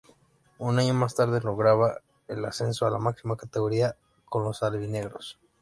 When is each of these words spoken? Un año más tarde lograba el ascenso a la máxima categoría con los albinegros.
Un 0.57 0.79
año 0.79 0.95
más 0.95 1.13
tarde 1.13 1.39
lograba 1.41 1.99
el 2.27 2.43
ascenso 2.45 2.87
a 2.87 2.89
la 2.89 2.97
máxima 2.97 3.35
categoría 3.37 3.95
con 4.25 4.43
los 4.43 4.63
albinegros. 4.63 5.37